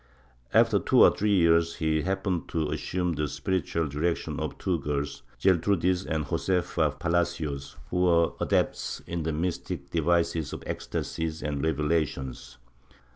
[0.51, 5.21] After two or three years he happened to assume the spiritual direction of two girls,
[5.39, 12.57] Gertrudis and Josefa Palacios, who were adepts in the mystic devices of ecstasies and revelations.